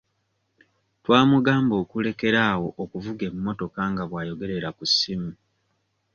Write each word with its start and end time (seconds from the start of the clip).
Twamugamba 1.03 1.73
okulekera 1.83 2.39
awo 2.51 2.67
okuvuga 2.83 3.23
emmotoka 3.31 3.81
nga 3.91 4.03
bw'ayogerera 4.09 4.69
ku 4.77 4.83
ssimu. 4.91 5.31